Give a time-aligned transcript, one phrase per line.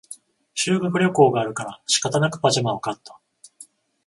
[0.55, 3.19] 修学旅行があるから仕方なくパジャマを買った